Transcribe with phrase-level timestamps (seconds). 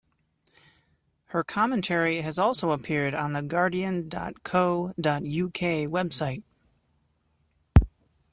[1.25, 4.33] Her commentary has also appeared on the guardian.co.uk
[5.91, 6.41] website.